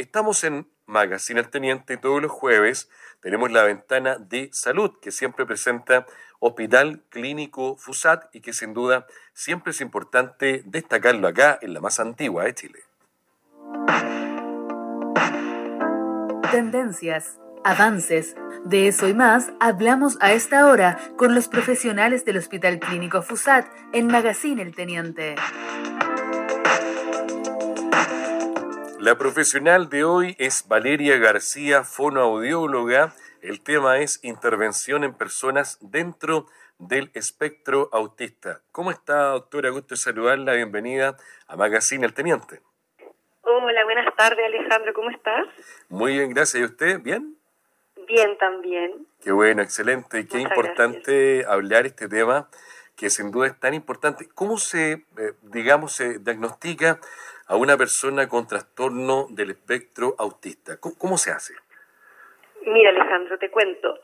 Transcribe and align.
estamos 0.00 0.44
en 0.44 0.66
Magazine 0.86 1.40
El 1.40 1.50
Teniente 1.50 1.96
todos 1.96 2.20
los 2.22 2.30
jueves 2.30 2.88
tenemos 3.20 3.52
la 3.52 3.64
ventana 3.64 4.16
de 4.16 4.48
salud 4.52 4.92
que 5.00 5.12
siempre 5.12 5.44
presenta 5.44 6.06
Hospital 6.38 7.02
Clínico 7.10 7.76
FUSAT 7.76 8.34
y 8.34 8.40
que 8.40 8.54
sin 8.54 8.72
duda 8.72 9.06
siempre 9.34 9.72
es 9.72 9.80
importante 9.82 10.62
destacarlo 10.64 11.28
acá 11.28 11.58
en 11.60 11.74
la 11.74 11.80
más 11.80 12.00
antigua 12.00 12.44
de 12.44 12.54
Chile. 12.54 12.80
Tendencias, 16.50 17.38
avances, 17.62 18.34
de 18.64 18.88
eso 18.88 19.06
y 19.06 19.14
más 19.14 19.52
hablamos 19.60 20.16
a 20.20 20.32
esta 20.32 20.66
hora 20.66 20.98
con 21.16 21.34
los 21.34 21.48
profesionales 21.48 22.24
del 22.24 22.38
Hospital 22.38 22.78
Clínico 22.78 23.20
FUSAT 23.22 23.66
en 23.92 24.06
Magazine 24.06 24.62
El 24.62 24.74
Teniente. 24.74 25.36
La 29.00 29.16
profesional 29.16 29.88
de 29.88 30.04
hoy 30.04 30.36
es 30.38 30.68
Valeria 30.68 31.16
García, 31.16 31.84
fonoaudióloga. 31.84 33.14
El 33.40 33.62
tema 33.62 33.96
es 34.00 34.22
intervención 34.22 35.04
en 35.04 35.14
personas 35.14 35.78
dentro 35.80 36.48
del 36.78 37.10
espectro 37.14 37.88
autista. 37.92 38.60
¿Cómo 38.72 38.90
está, 38.90 39.30
doctora? 39.30 39.70
Gusto 39.70 39.96
saludarla. 39.96 40.52
Bienvenida 40.52 41.16
a 41.48 41.56
Magazine 41.56 42.04
El 42.04 42.12
Teniente. 42.12 42.60
Hola, 43.40 43.84
buenas 43.84 44.14
tardes, 44.16 44.44
Alejandro. 44.44 44.92
¿Cómo 44.92 45.08
estás? 45.08 45.46
Muy 45.88 46.18
bien, 46.18 46.34
gracias. 46.34 46.60
¿Y 46.60 46.64
usted? 46.66 47.00
¿Bien? 47.00 47.38
Bien, 48.06 48.36
también. 48.36 49.06
Qué 49.24 49.32
bueno, 49.32 49.62
excelente. 49.62 50.20
Y 50.20 50.26
qué 50.26 50.40
importante 50.40 51.46
hablar 51.48 51.86
este 51.86 52.06
tema 52.06 52.50
que 52.96 53.08
sin 53.08 53.30
duda 53.30 53.46
es 53.46 53.58
tan 53.58 53.72
importante. 53.72 54.28
¿Cómo 54.34 54.58
se, 54.58 54.92
eh, 54.92 55.32
digamos, 55.40 55.94
se 55.94 56.18
diagnostica 56.18 57.00
a 57.50 57.56
una 57.56 57.76
persona 57.76 58.28
con 58.28 58.46
trastorno 58.46 59.26
del 59.30 59.50
espectro 59.50 60.14
autista? 60.18 60.78
¿Cómo, 60.78 61.18
se 61.18 61.32
hace? 61.32 61.54
Mira, 62.64 62.90
Alejandro, 62.90 63.38
te 63.38 63.50
cuento. 63.50 63.98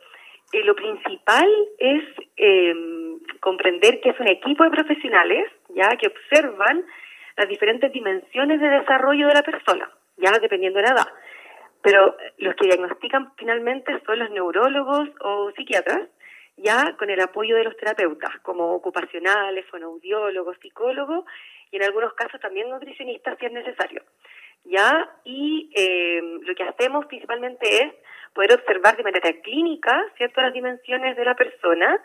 Eh, 0.52 0.64
lo 0.64 0.74
principal 0.74 1.48
es 1.78 2.02
em, 2.36 3.20
comprender 3.38 4.00
que 4.00 4.10
es 4.10 4.18
un 4.18 4.26
equipo 4.26 4.64
de 4.64 4.70
profesionales 4.70 5.46
ya 5.68 5.96
que 5.96 6.08
observan 6.08 6.84
las 7.36 7.48
diferentes 7.48 7.92
dimensiones 7.92 8.60
de 8.60 8.68
desarrollo 8.68 9.28
de 9.28 9.34
la 9.34 9.42
persona, 9.42 9.92
ya 10.16 10.32
dependiendo 10.40 10.78
de 10.78 10.86
la 10.86 10.94
edad. 10.94 11.08
Pero 11.82 12.16
los 12.38 12.56
que 12.56 12.66
diagnostican 12.66 13.32
finalmente 13.36 14.00
son 14.06 14.18
los 14.18 14.30
neurólogos 14.30 15.08
o 15.20 15.52
psiquiatras, 15.52 16.08
ya 16.56 16.96
con 16.96 17.10
el 17.10 17.20
apoyo 17.20 17.54
de 17.54 17.64
los 17.64 17.76
terapeutas, 17.76 18.40
como 18.42 18.72
ocupacionales, 18.72 19.66
fonoaudiólogos, 19.66 20.56
psicólogos 20.60 21.24
en 21.76 21.84
algunos 21.84 22.12
casos 22.14 22.40
también 22.40 22.68
nutricionistas 22.68 23.38
si 23.38 23.46
es 23.46 23.52
necesario. 23.52 24.02
¿ya? 24.68 25.08
Y 25.24 25.70
eh, 25.74 26.20
lo 26.42 26.54
que 26.54 26.64
hacemos 26.64 27.06
principalmente 27.06 27.66
es 27.84 27.92
poder 28.34 28.54
observar 28.54 28.96
de 28.96 29.02
manera 29.02 29.32
clínica, 29.42 30.04
¿cierto?, 30.16 30.40
las 30.40 30.52
dimensiones 30.52 31.16
de 31.16 31.24
la 31.24 31.34
persona, 31.34 32.00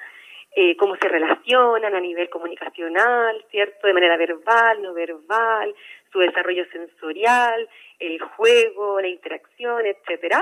eh, 0.55 0.75
cómo 0.77 0.95
se 0.95 1.07
relacionan 1.07 1.95
a 1.95 1.99
nivel 1.99 2.29
comunicacional, 2.29 3.43
¿cierto?, 3.49 3.87
de 3.87 3.93
manera 3.93 4.17
verbal, 4.17 4.81
no 4.81 4.93
verbal, 4.93 5.73
su 6.11 6.19
desarrollo 6.19 6.65
sensorial, 6.71 7.67
el 7.99 8.19
juego, 8.19 9.01
la 9.01 9.07
interacción, 9.07 9.85
etcétera. 9.85 10.41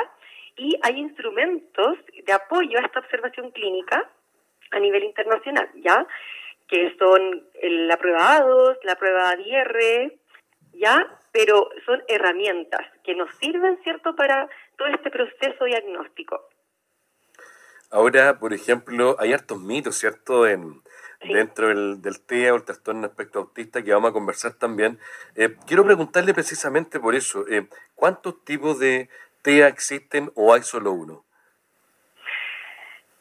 Y 0.58 0.78
hay 0.82 0.98
instrumentos 0.98 1.98
de 2.26 2.34
apoyo 2.34 2.80
a 2.80 2.86
esta 2.86 3.00
observación 3.00 3.52
clínica 3.52 4.10
a 4.72 4.80
nivel 4.80 5.04
internacional, 5.04 5.70
¿ya? 5.76 6.06
Que 6.70 6.96
son 6.98 7.48
la 7.62 7.98
prueba 7.98 8.40
A2, 8.40 8.78
la 8.84 8.96
prueba 8.96 9.30
ADR, 9.32 10.14
¿ya? 10.74 11.20
Pero 11.32 11.70
son 11.86 12.02
herramientas 12.08 12.86
que 13.04 13.16
nos 13.16 13.34
sirven, 13.36 13.80
¿cierto?, 13.84 14.16
para 14.16 14.48
todo 14.78 14.88
este 14.88 15.10
proceso 15.10 15.66
diagnóstico. 15.66 16.48
Ahora, 17.92 18.40
por 18.40 18.54
ejemplo, 18.54 19.16
hay 19.20 19.34
hartos 19.34 19.60
mitos, 19.60 19.96
¿cierto?, 19.98 20.48
en, 20.48 20.82
dentro 21.22 21.68
del, 21.70 22.02
del, 22.02 22.22
TEA 22.22 22.54
o 22.54 22.58
el 22.58 22.64
trastorno 22.64 23.08
aspecto 23.08 23.40
autista 23.40 23.84
que 23.84 23.92
vamos 23.92 24.12
a 24.12 24.14
conversar 24.14 24.54
también. 24.54 25.00
Eh, 25.36 25.56
quiero 25.68 25.84
preguntarle 25.84 26.34
precisamente 26.34 27.00
por 27.00 27.16
eso, 27.16 27.46
eh, 27.48 27.68
¿cuántos 27.96 28.44
tipos 28.46 28.80
de 28.80 29.10
TEA 29.42 29.68
existen 29.68 30.32
o 30.36 30.54
hay 30.54 30.62
solo 30.62 30.92
uno? 30.92 31.26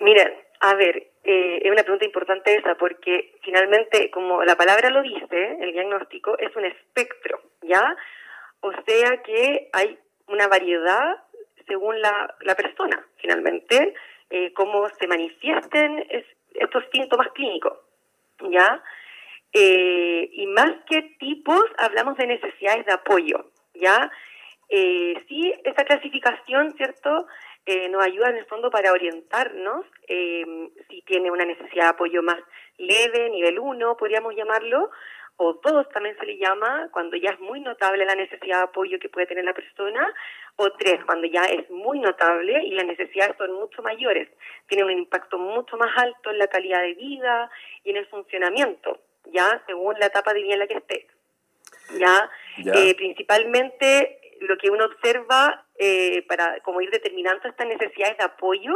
Mira, 0.00 0.30
a 0.60 0.74
ver, 0.74 1.10
eh, 1.30 1.60
es 1.62 1.70
una 1.70 1.82
pregunta 1.82 2.06
importante 2.06 2.54
esa, 2.54 2.74
porque 2.76 3.34
finalmente, 3.42 4.10
como 4.10 4.42
la 4.44 4.56
palabra 4.56 4.88
lo 4.88 5.02
dice, 5.02 5.58
el 5.60 5.72
diagnóstico 5.72 6.38
es 6.38 6.56
un 6.56 6.64
espectro, 6.64 7.42
¿ya? 7.60 7.94
O 8.60 8.72
sea 8.86 9.22
que 9.22 9.68
hay 9.74 9.98
una 10.26 10.48
variedad 10.48 11.22
según 11.66 12.00
la, 12.00 12.34
la 12.40 12.54
persona, 12.54 13.06
finalmente, 13.18 13.92
eh, 14.30 14.54
cómo 14.54 14.88
se 14.88 15.06
manifiesten 15.06 16.02
estos 16.54 16.84
síntomas 16.92 17.28
clínicos, 17.34 17.78
¿ya? 18.50 18.82
Eh, 19.52 20.30
y 20.32 20.46
más 20.46 20.72
que 20.88 21.14
tipos, 21.18 21.62
hablamos 21.76 22.16
de 22.16 22.26
necesidades 22.26 22.86
de 22.86 22.92
apoyo, 22.92 23.50
¿ya? 23.74 24.10
sí, 24.70 25.54
esa 25.64 25.84
clasificación, 25.84 26.74
¿cierto?, 26.76 27.26
eh, 27.70 27.86
nos 27.90 28.02
ayuda 28.02 28.30
en 28.30 28.38
el 28.38 28.46
fondo 28.46 28.70
para 28.70 28.92
orientarnos 28.92 29.84
eh, 30.08 30.70
si 30.88 31.02
tiene 31.02 31.30
una 31.30 31.44
necesidad 31.44 31.84
de 31.84 31.90
apoyo 31.90 32.22
más 32.22 32.38
leve, 32.78 33.28
nivel 33.28 33.58
1, 33.58 33.94
podríamos 33.98 34.34
llamarlo, 34.34 34.90
o 35.36 35.52
2 35.52 35.88
también 35.90 36.16
se 36.18 36.24
le 36.24 36.38
llama, 36.38 36.88
cuando 36.92 37.14
ya 37.18 37.28
es 37.28 37.40
muy 37.40 37.60
notable 37.60 38.06
la 38.06 38.14
necesidad 38.14 38.56
de 38.56 38.62
apoyo 38.62 38.98
que 38.98 39.10
puede 39.10 39.26
tener 39.26 39.44
la 39.44 39.52
persona, 39.52 40.10
o 40.56 40.72
3, 40.72 41.04
cuando 41.04 41.26
ya 41.26 41.42
es 41.42 41.68
muy 41.68 41.98
notable 41.98 42.64
y 42.64 42.70
las 42.70 42.86
necesidades 42.86 43.36
son 43.36 43.52
mucho 43.52 43.82
mayores, 43.82 44.30
tiene 44.66 44.84
un 44.84 44.92
impacto 44.92 45.36
mucho 45.38 45.76
más 45.76 45.90
alto 45.98 46.30
en 46.30 46.38
la 46.38 46.46
calidad 46.46 46.80
de 46.80 46.94
vida 46.94 47.50
y 47.84 47.90
en 47.90 47.98
el 47.98 48.06
funcionamiento, 48.06 48.98
ya 49.26 49.62
según 49.66 49.98
la 49.98 50.06
etapa 50.06 50.32
de 50.32 50.40
vida 50.42 50.54
en 50.54 50.60
la 50.60 50.66
que 50.66 50.78
esté. 50.78 51.06
Ya, 51.98 52.30
Eh, 52.74 52.94
principalmente 52.94 54.17
lo 54.40 54.56
que 54.56 54.70
uno 54.70 54.84
observa 54.84 55.64
eh, 55.78 56.22
para 56.28 56.60
como 56.60 56.80
ir 56.80 56.90
determinando 56.90 57.48
estas 57.48 57.66
necesidades 57.66 58.18
de 58.18 58.24
apoyo, 58.24 58.74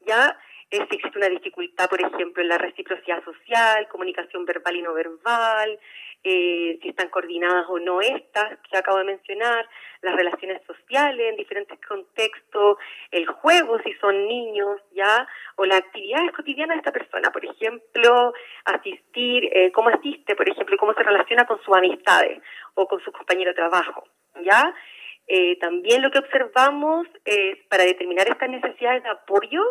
ya 0.00 0.38
es 0.70 0.80
si 0.88 0.96
existe 0.96 1.18
una 1.18 1.28
dificultad, 1.28 1.88
por 1.88 2.00
ejemplo, 2.00 2.42
en 2.42 2.48
la 2.48 2.58
reciprocidad 2.58 3.22
social, 3.24 3.86
comunicación 3.88 4.44
verbal 4.44 4.76
y 4.76 4.82
no 4.82 4.94
verbal, 4.94 5.78
eh, 6.24 6.78
si 6.82 6.88
están 6.88 7.08
coordinadas 7.08 7.66
o 7.68 7.78
no 7.78 8.00
estas 8.00 8.58
que 8.68 8.76
acabo 8.76 8.98
de 8.98 9.04
mencionar, 9.04 9.68
las 10.02 10.16
relaciones 10.16 10.60
sociales 10.66 11.30
en 11.30 11.36
diferentes 11.36 11.78
contextos, 11.86 12.78
el 13.12 13.26
juego 13.26 13.78
si 13.84 13.92
son 13.94 14.26
niños, 14.26 14.80
ya, 14.90 15.28
o 15.54 15.64
las 15.64 15.78
actividades 15.78 16.32
cotidianas 16.32 16.76
de 16.76 16.78
esta 16.80 16.92
persona, 16.92 17.30
por 17.30 17.44
ejemplo, 17.44 18.32
asistir, 18.64 19.48
eh, 19.52 19.70
cómo 19.70 19.90
asiste, 19.90 20.34
por 20.34 20.48
ejemplo, 20.48 20.76
cómo 20.78 20.94
se 20.94 21.04
relaciona 21.04 21.46
con 21.46 21.62
sus 21.62 21.76
amistades 21.76 22.42
o 22.74 22.88
con 22.88 23.00
su 23.04 23.12
compañero 23.12 23.52
de 23.52 23.56
trabajo, 23.56 24.04
ya. 24.42 24.74
Eh, 25.26 25.58
también 25.58 26.02
lo 26.02 26.10
que 26.10 26.20
observamos 26.20 27.06
es 27.24 27.58
para 27.68 27.84
determinar 27.84 28.28
estas 28.28 28.48
necesidades 28.48 29.02
de 29.02 29.10
apoyo 29.10 29.62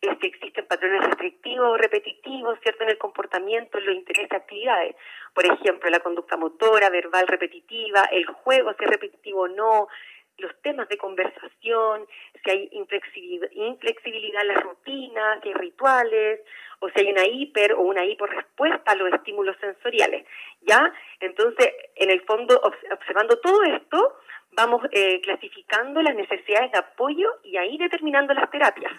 es 0.00 0.16
que 0.18 0.28
existen 0.28 0.66
patrones 0.66 1.04
restrictivos, 1.04 1.78
repetitivos, 1.78 2.58
¿cierto?, 2.62 2.84
en 2.84 2.90
el 2.90 2.98
comportamiento, 2.98 3.78
en 3.78 3.86
los 3.86 3.96
intereses, 3.96 4.30
actividades. 4.30 4.94
Por 5.34 5.44
ejemplo, 5.44 5.90
la 5.90 6.00
conducta 6.00 6.36
motora, 6.36 6.88
verbal 6.88 7.26
repetitiva, 7.26 8.04
el 8.12 8.26
juego, 8.26 8.72
si 8.78 8.84
es 8.84 8.90
repetitivo 8.90 9.42
o 9.42 9.48
no, 9.48 9.88
los 10.36 10.52
temas 10.62 10.88
de 10.88 10.98
conversación, 10.98 12.06
si 12.44 12.50
hay 12.50 12.68
inflexibilidad, 12.72 14.42
en 14.42 14.48
las 14.48 14.62
rutinas, 14.62 15.40
si 15.42 15.48
hay 15.48 15.54
rituales, 15.54 16.40
o 16.78 16.88
si 16.90 17.00
hay 17.00 17.10
una 17.10 17.26
hiper 17.26 17.72
o 17.72 17.80
una 17.80 18.04
hiporrespuesta 18.04 18.92
a 18.92 18.94
los 18.94 19.12
estímulos 19.12 19.56
sensoriales. 19.60 20.24
¿Ya? 20.60 20.92
Entonces, 21.18 21.72
en 21.96 22.10
el 22.10 22.20
fondo, 22.20 22.60
observando 22.92 23.40
todo 23.40 23.64
esto, 23.64 24.16
vamos 24.58 24.82
eh, 24.90 25.20
clasificando 25.20 26.02
las 26.02 26.16
necesidades 26.16 26.72
de 26.72 26.78
apoyo 26.78 27.30
y 27.44 27.56
ahí 27.56 27.78
determinando 27.78 28.34
las 28.34 28.50
terapias, 28.50 28.92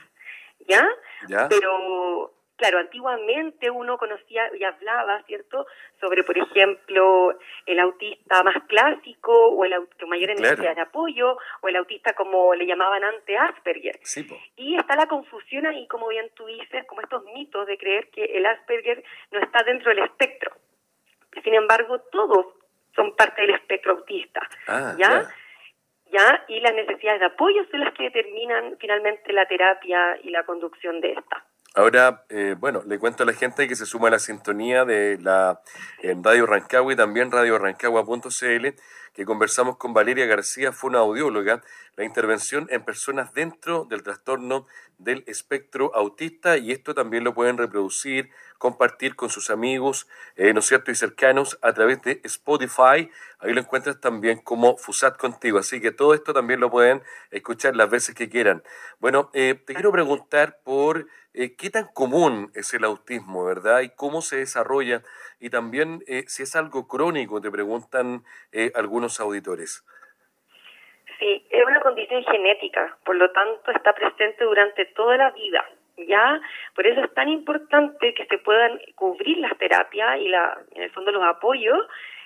¿ya? 0.65 0.87
Pero, 1.49 2.31
claro, 2.55 2.79
antiguamente 2.79 3.69
uno 3.69 3.97
conocía 3.97 4.49
y 4.57 4.63
hablaba, 4.63 5.21
¿cierto?, 5.23 5.67
sobre, 5.99 6.23
por 6.23 6.37
ejemplo, 6.37 7.37
el 7.65 7.77
autista 7.79 8.41
más 8.41 8.55
clásico 8.69 9.33
o 9.33 9.65
el 9.65 9.73
con 9.99 10.07
mayores 10.07 10.39
necesidades 10.39 10.77
de 10.77 10.81
apoyo 10.81 11.37
o 11.59 11.67
el 11.67 11.75
autista 11.75 12.13
como 12.13 12.55
le 12.55 12.65
llamaban 12.65 13.03
antes 13.03 13.37
Asperger. 13.37 13.99
y 14.55 14.77
está 14.77 14.95
la 14.95 15.07
confusión 15.07 15.65
ahí, 15.65 15.85
como 15.87 16.07
bien 16.07 16.31
tú 16.35 16.45
dices, 16.45 16.85
como 16.85 17.01
estos 17.01 17.25
mitos 17.35 17.67
de 17.67 17.77
creer 17.77 18.09
que 18.11 18.23
el 18.23 18.45
Asperger 18.45 19.03
no 19.31 19.39
está 19.41 19.61
dentro 19.63 19.89
del 19.89 20.05
espectro. 20.05 20.53
Sin 21.43 21.53
embargo, 21.53 21.99
todos 22.11 22.45
son 22.95 23.13
parte 23.17 23.41
del 23.41 23.55
espectro 23.55 23.91
autista, 23.91 24.41
ah, 24.67 24.95
¿ya? 24.97 25.29
¿Ya? 26.11 26.43
Y 26.47 26.59
las 26.59 26.73
necesidades 26.73 27.19
de 27.19 27.25
apoyo 27.27 27.61
son 27.71 27.81
las 27.81 27.93
que 27.93 28.03
determinan 28.03 28.75
finalmente 28.79 29.33
la 29.33 29.45
terapia 29.45 30.17
y 30.23 30.29
la 30.29 30.43
conducción 30.43 31.01
de 31.01 31.13
esta. 31.13 31.45
Ahora, 31.75 32.25
eh, 32.29 32.55
bueno, 32.57 32.81
le 32.85 32.97
cuento 32.97 33.23
a 33.23 33.25
la 33.25 33.33
gente 33.33 33.67
que 33.67 33.75
se 33.75 33.85
suma 33.85 34.07
a 34.07 34.11
la 34.11 34.19
sintonía 34.19 34.85
de 34.85 35.19
la 35.21 35.61
en 36.01 36.23
Radio 36.23 36.47
Rancagua 36.47 36.93
y 36.93 36.95
también 36.95 37.31
Radio 37.31 37.59
Rancagua.cl, 37.59 38.67
que 39.19 39.25
conversamos 39.25 39.75
con 39.75 39.93
Valeria 39.93 40.25
García, 40.27 40.71
fue 40.71 40.91
una 40.91 40.99
audióloga, 40.99 41.61
la 41.97 42.05
intervención 42.05 42.67
en 42.69 42.85
personas 42.85 43.33
dentro 43.33 43.83
del 43.83 44.01
trastorno 44.01 44.65
del 44.97 45.25
espectro 45.27 45.93
autista 45.93 46.55
y 46.55 46.71
esto 46.71 46.93
también 46.93 47.25
lo 47.25 47.33
pueden 47.33 47.57
reproducir, 47.57 48.29
compartir 48.57 49.17
con 49.17 49.29
sus 49.29 49.49
amigos, 49.49 50.07
eh, 50.37 50.53
¿no 50.53 50.61
es 50.61 50.67
cierto?, 50.67 50.91
y 50.91 50.95
cercanos 50.95 51.59
a 51.61 51.73
través 51.73 52.01
de 52.03 52.21
Spotify. 52.23 53.09
Ahí 53.39 53.53
lo 53.53 53.59
encuentras 53.59 53.99
también 53.99 54.39
como 54.39 54.77
Fusat 54.77 55.17
Contigo. 55.17 55.59
Así 55.59 55.81
que 55.81 55.91
todo 55.91 56.13
esto 56.13 56.33
también 56.33 56.61
lo 56.61 56.71
pueden 56.71 57.01
escuchar 57.31 57.75
las 57.75 57.89
veces 57.89 58.15
que 58.15 58.29
quieran. 58.29 58.63
Bueno, 58.99 59.31
eh, 59.33 59.61
te 59.65 59.73
quiero 59.73 59.91
preguntar 59.91 60.59
por 60.63 61.07
eh, 61.33 61.55
qué 61.55 61.69
tan 61.69 61.87
común 61.93 62.51
es 62.53 62.73
el 62.73 62.83
autismo, 62.85 63.43
¿verdad? 63.45 63.81
Y 63.81 63.89
cómo 63.89 64.21
se 64.21 64.37
desarrolla. 64.37 65.03
Y 65.39 65.49
también 65.49 65.99
si 66.27 66.43
es 66.43 66.55
algo 66.55 66.87
crónico, 66.87 67.39
te 67.39 67.49
preguntan 67.49 68.23
algunos 68.75 69.19
auditores. 69.19 69.85
Sí, 71.17 71.45
es 71.49 71.65
una 71.65 71.81
condición 71.81 72.23
genética, 72.23 72.97
por 73.03 73.15
lo 73.15 73.31
tanto 73.31 73.71
está 73.71 73.93
presente 73.93 74.43
durante 74.43 74.85
toda 74.85 75.17
la 75.17 75.31
vida. 75.31 75.65
¿ya? 76.07 76.41
Por 76.75 76.87
eso 76.87 77.01
es 77.01 77.13
tan 77.13 77.29
importante 77.29 78.13
que 78.13 78.25
se 78.25 78.37
puedan 78.39 78.79
cubrir 78.95 79.37
las 79.37 79.57
terapias 79.57 80.19
y 80.19 80.29
la, 80.29 80.57
en 80.75 80.83
el 80.83 80.91
fondo 80.91 81.11
los 81.11 81.23
apoyos, 81.23 81.79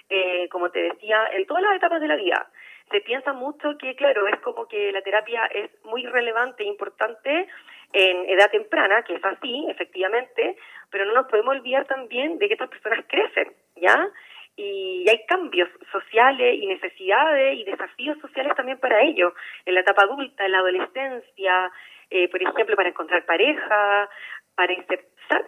eh, 0.09 0.47
como 0.49 0.69
te 0.69 0.83
decía, 0.83 1.27
en 1.31 1.45
todas 1.45 1.63
las 1.63 1.75
etapas 1.75 2.01
de 2.01 2.07
la 2.07 2.15
vida. 2.15 2.47
Se 2.91 3.01
piensa 3.01 3.33
mucho 3.33 3.77
que, 3.79 3.95
claro, 3.95 4.27
es 4.27 4.39
como 4.41 4.67
que 4.67 4.91
la 4.91 5.01
terapia 5.01 5.45
es 5.45 5.71
muy 5.85 6.05
relevante 6.05 6.63
e 6.63 6.67
importante 6.67 7.47
en 7.93 8.29
edad 8.29 8.51
temprana, 8.51 9.03
que 9.03 9.15
es 9.15 9.23
así, 9.23 9.65
efectivamente, 9.69 10.57
pero 10.89 11.05
no 11.05 11.13
nos 11.13 11.27
podemos 11.27 11.55
olvidar 11.55 11.85
también 11.85 12.37
de 12.39 12.47
que 12.47 12.53
estas 12.53 12.69
personas 12.69 13.05
crecen, 13.07 13.53
¿ya? 13.75 14.09
y 14.55 15.05
hay 15.09 15.25
cambios 15.25 15.69
sociales 15.91 16.59
y 16.61 16.67
necesidades 16.67 17.57
y 17.57 17.63
desafíos 17.63 18.19
sociales 18.19 18.55
también 18.55 18.79
para 18.79 19.01
ellos, 19.01 19.33
en 19.65 19.73
la 19.73 19.81
etapa 19.81 20.03
adulta, 20.03 20.45
en 20.45 20.51
la 20.51 20.59
adolescencia, 20.59 21.71
eh, 22.09 22.29
por 22.29 22.41
ejemplo, 22.41 22.75
para 22.75 22.89
encontrar 22.89 23.25
pareja, 23.25 24.09
para 24.55 24.73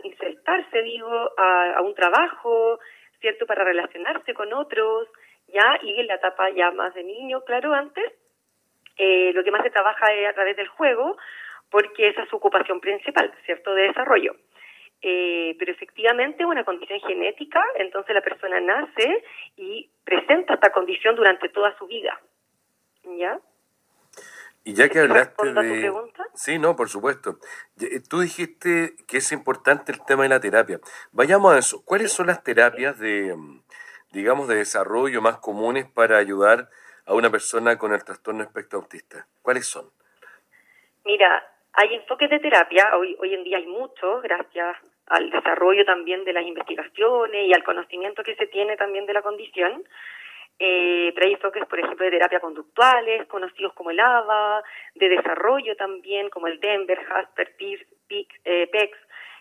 insertarse, 0.03 0.81
digo, 0.81 1.31
a, 1.37 1.79
un 1.81 1.93
trabajo, 1.93 2.79
¿cierto? 3.21 3.45
Para 3.45 3.63
relacionarse 3.63 4.33
con 4.33 4.51
otros, 4.53 5.07
ya, 5.47 5.77
y 5.83 5.99
en 5.99 6.07
la 6.07 6.15
etapa 6.15 6.49
ya 6.49 6.71
más 6.71 6.93
de 6.95 7.03
niño, 7.03 7.41
claro, 7.41 7.73
antes, 7.73 8.11
eh, 8.97 9.31
lo 9.33 9.43
que 9.43 9.51
más 9.51 9.61
se 9.61 9.69
trabaja 9.69 10.11
es 10.13 10.27
a 10.27 10.33
través 10.33 10.55
del 10.55 10.67
juego, 10.69 11.17
porque 11.75 12.07
esa 12.07 12.23
es 12.23 12.29
su 12.29 12.37
ocupación 12.37 12.79
principal, 12.79 13.33
¿cierto?, 13.43 13.75
de 13.75 13.81
desarrollo. 13.87 14.33
Eh, 15.01 15.57
pero 15.59 15.73
efectivamente 15.73 16.43
es 16.43 16.47
una 16.47 16.63
condición 16.63 17.01
genética, 17.01 17.61
entonces 17.75 18.15
la 18.15 18.21
persona 18.21 18.61
nace 18.61 19.25
y 19.57 19.89
presenta 20.05 20.53
esta 20.53 20.71
condición 20.71 21.17
durante 21.17 21.49
toda 21.49 21.77
su 21.77 21.85
vida. 21.85 22.17
¿Ya? 23.03 23.41
Y 24.63 24.73
ya 24.73 24.87
que 24.87 24.99
hablaste 24.99 25.51
de... 25.51 25.93
Sí, 26.33 26.59
no, 26.59 26.77
por 26.77 26.87
supuesto. 26.87 27.39
Eh, 27.81 27.99
tú 28.09 28.21
dijiste 28.21 28.95
que 29.05 29.17
es 29.17 29.33
importante 29.33 29.91
el 29.91 30.01
tema 30.05 30.23
de 30.23 30.29
la 30.29 30.39
terapia. 30.39 30.79
Vayamos 31.11 31.53
a 31.53 31.59
eso. 31.59 31.83
¿Cuáles 31.83 32.13
son 32.13 32.27
las 32.27 32.41
terapias 32.41 32.97
de, 32.99 33.35
digamos, 34.13 34.47
de 34.47 34.55
desarrollo 34.55 35.21
más 35.21 35.39
comunes 35.39 35.85
para 35.85 36.19
ayudar 36.19 36.69
a 37.05 37.13
una 37.15 37.29
persona 37.29 37.77
con 37.77 37.91
el 37.91 38.01
trastorno 38.05 38.43
espectro 38.43 38.79
autista? 38.79 39.27
¿Cuáles 39.41 39.67
son? 39.67 39.91
Mira, 41.03 41.43
hay 41.75 41.95
enfoques 41.95 42.29
de 42.29 42.39
terapia, 42.39 42.95
hoy, 42.97 43.15
hoy 43.19 43.33
en 43.33 43.43
día 43.43 43.57
hay 43.57 43.67
muchos, 43.67 44.21
gracias 44.21 44.77
al 45.07 45.29
desarrollo 45.29 45.85
también 45.85 46.23
de 46.23 46.33
las 46.33 46.45
investigaciones 46.45 47.47
y 47.47 47.53
al 47.53 47.63
conocimiento 47.63 48.23
que 48.23 48.35
se 48.35 48.47
tiene 48.47 48.75
también 48.77 49.05
de 49.05 49.13
la 49.13 49.21
condición. 49.21 49.83
Eh, 50.57 51.11
pero 51.13 51.27
hay 51.27 51.33
enfoques, 51.33 51.65
por 51.65 51.79
ejemplo, 51.79 52.05
de 52.05 52.11
terapia 52.11 52.39
conductuales, 52.39 53.27
conocidos 53.27 53.73
como 53.73 53.91
el 53.91 53.99
ABA, 53.99 54.63
de 54.95 55.09
desarrollo 55.09 55.75
también, 55.75 56.29
como 56.29 56.47
el 56.47 56.59
Denver, 56.59 56.97
Jasper, 57.03 57.55
PIC, 57.57 58.41
eh, 58.45 58.67
PEX, 58.71 58.97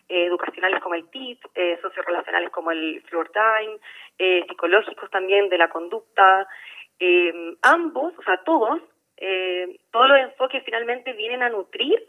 eh, 0.07 0.25
educacionales 0.25 0.81
como 0.81 0.93
el 0.93 1.09
TIT, 1.09 1.39
eh, 1.55 1.79
sociorelacionales 1.81 2.51
como 2.51 2.69
el 2.69 3.01
Floor 3.09 3.31
Time, 3.31 3.79
eh, 4.19 4.45
psicológicos 4.47 5.09
también 5.09 5.49
de 5.49 5.57
la 5.57 5.69
conducta. 5.69 6.47
ambos, 7.63 8.13
o 8.17 8.23
sea, 8.23 8.37
todos, 8.45 8.79
todos 9.91 10.07
los 10.07 10.19
enfoques 10.19 10.63
finalmente 10.63 11.11
vienen 11.13 11.43
a 11.43 11.49
nutrir 11.49 12.01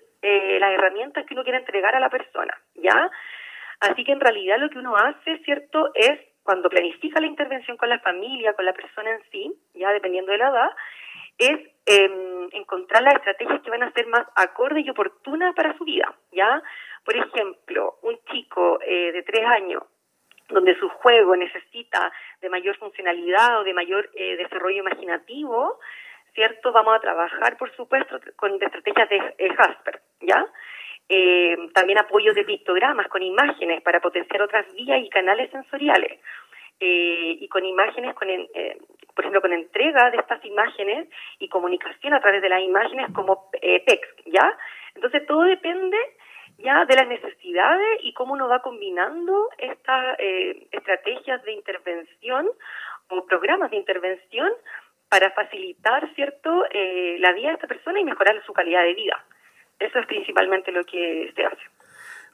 las 0.61 0.73
herramientas 0.73 1.25
que 1.27 1.35
uno 1.35 1.43
quiere 1.43 1.59
entregar 1.59 1.95
a 1.95 2.01
la 2.01 2.11
persona, 2.11 2.57
¿ya? 2.75 3.11
Así 3.81 4.05
que 4.05 4.13
en 4.13 4.21
realidad 4.21 4.59
lo 4.59 4.71
que 4.71 4.79
uno 4.79 4.97
hace, 4.97 5.39
¿cierto?, 5.45 5.91
es 5.95 6.19
cuando 6.43 6.69
planifica 6.69 7.21
la 7.21 7.27
intervención 7.27 7.77
con 7.77 7.89
la 7.89 7.99
familia, 7.99 8.55
con 8.55 8.65
la 8.65 8.73
persona 8.73 9.11
en 9.11 9.23
sí, 9.31 9.53
ya 9.75 9.91
dependiendo 9.91 10.33
de 10.33 10.39
la 10.39 10.49
edad, 10.49 10.71
es 11.39 11.59
em, 11.87 12.49
encontrar 12.53 13.03
las 13.03 13.15
estrategias 13.17 13.61
que 13.61 13.71
van 13.71 13.83
a 13.83 13.93
ser 13.93 14.07
más 14.07 14.27
acordes 14.37 14.87
y 14.87 14.91
oportunas 14.91 15.55
para 15.55 15.77
su 15.77 15.85
vida, 15.85 16.15
¿ya? 16.33 16.63
Por 17.05 17.17
ejemplo, 17.17 17.99
un 18.03 18.19
chico 18.31 18.79
eh, 18.87 19.13
de 19.13 19.23
tres 19.23 19.45
años 19.45 19.83
donde 20.49 20.79
su 20.79 20.89
juego 20.89 21.37
necesita 21.37 22.13
de 22.41 22.49
mayor 22.49 22.77
funcionalidad 22.79 23.61
o 23.61 23.65
de 23.65 23.75
mayor 23.75 24.09
eh, 24.15 24.37
desarrollo 24.37 24.79
imaginativo, 24.79 25.81
¿cierto? 26.37 26.71
Vamos 26.71 26.95
a 26.95 27.01
trabajar, 27.01 27.57
por 27.57 27.75
supuesto, 27.75 28.21
con 28.37 28.55
estrategias 28.63 29.09
de 29.09 29.17
eh, 29.39 29.55
Jasper, 29.57 30.01
¿ya? 30.21 30.47
eh, 31.09 31.57
también 31.73 31.99
apoyo 31.99 32.35
de 32.35 32.45
pictogramas 32.45 33.09
con 33.09 33.23
imágenes 33.23 33.81
para 33.83 34.01
potenciar 34.01 34.43
otras 34.43 34.73
vías 34.75 35.03
y 35.03 35.09
canales 35.09 35.51
sensoriales. 35.51 36.21
Eh, 36.79 37.39
y 37.41 37.49
con 37.49 37.65
imágenes, 37.65 38.15
con, 38.15 38.29
eh, 38.29 38.79
por 39.15 39.25
ejemplo, 39.25 39.41
con 39.41 39.53
entrega 39.53 40.11
de 40.11 40.19
estas 40.19 40.45
imágenes 40.45 41.09
y 41.39 41.49
comunicación 41.49 42.13
a 42.13 42.21
través 42.21 42.43
de 42.43 42.51
las 42.51 42.61
imágenes 42.61 43.07
como 43.15 43.49
text, 43.87 44.21
¿ya? 44.27 44.53
Entonces 44.95 45.27
todo 45.27 45.43
depende 45.43 45.97
ya 46.59 46.85
de 46.85 46.97
las 46.97 47.07
necesidades 47.07 48.01
y 48.03 48.13
cómo 48.13 48.35
uno 48.35 48.49
va 48.49 48.61
combinando 48.61 49.49
estas 49.57 50.19
estrategias 50.71 51.43
de 51.45 51.53
intervención 51.53 52.47
o 53.09 53.25
programas 53.27 53.71
de 53.71 53.77
intervención 53.77 54.53
para 55.09 55.31
facilitar, 55.31 56.13
¿cierto?, 56.15 56.65
eh, 56.71 57.17
la 57.21 57.33
vida 57.33 57.49
de 57.49 57.55
esta 57.55 57.67
persona 57.67 58.01
y 58.01 58.05
mejorar 58.05 58.43
su 58.45 58.53
calidad 58.53 58.83
de 58.83 58.95
vida. 58.95 59.25
Eso 59.79 59.99
es 59.99 60.07
principalmente 60.07 60.73
lo 60.73 60.85
que 60.85 61.33
se 61.35 61.45
hace. 61.45 61.63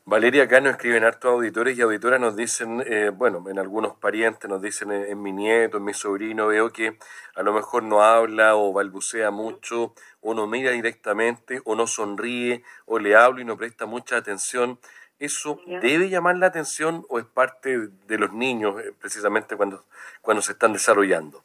Valeria, 0.04 0.42
acá 0.44 0.60
nos 0.60 0.72
escriben 0.72 1.04
hartos 1.04 1.30
auditores 1.30 1.78
y 1.78 1.80
auditoras, 1.80 2.18
nos 2.18 2.34
dicen, 2.34 2.82
eh, 2.86 3.10
bueno, 3.10 3.44
en 3.48 3.60
algunos 3.60 3.94
parientes 3.94 4.50
nos 4.50 4.60
dicen 4.60 4.90
en, 4.90 5.22
mi 5.22 5.30
nieto, 5.30 5.76
en 5.76 5.84
mi 5.84 5.94
sobrino, 5.94 6.48
veo 6.48 6.72
que 6.72 6.98
a 7.36 7.42
lo 7.44 7.52
mejor 7.52 7.84
no 7.84 8.02
habla 8.02 8.56
o 8.56 8.72
balbucea 8.72 9.30
mucho, 9.30 9.94
o 10.20 10.34
no 10.34 10.48
mira 10.48 10.72
directamente, 10.72 11.60
o 11.64 11.76
no 11.76 11.86
sonríe, 11.86 12.64
o 12.84 12.98
le 12.98 13.14
hablo 13.14 13.40
y 13.40 13.44
no 13.44 13.56
presta 13.56 13.86
mucha 13.86 14.16
atención. 14.16 14.80
¿Eso 15.20 15.60
debe 15.80 16.08
llamar 16.08 16.36
la 16.36 16.46
atención 16.46 17.06
o 17.08 17.20
es 17.20 17.24
parte 17.24 17.78
de 17.78 18.18
los 18.18 18.32
niños 18.32 18.80
eh, 18.80 18.92
precisamente 19.00 19.56
cuando, 19.56 19.84
cuando 20.20 20.42
se 20.42 20.50
están 20.50 20.72
desarrollando? 20.72 21.44